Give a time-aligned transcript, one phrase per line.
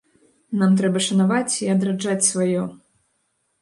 [0.61, 2.69] Нам трэба шанаваць і адраджаць сваё.